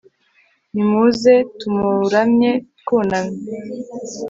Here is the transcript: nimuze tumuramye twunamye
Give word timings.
nimuze 0.73 1.33
tumuramye 1.59 2.51
twunamye 2.79 3.53